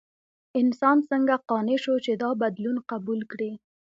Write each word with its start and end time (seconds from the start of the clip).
انسان 0.61 0.97
څنګه 1.09 1.35
قانع 1.49 1.77
شو 1.83 1.95
چې 2.05 2.11
دا 2.21 2.29
بدلون 2.41 2.77
قبول 2.91 3.19
کړي؟ 3.31 3.51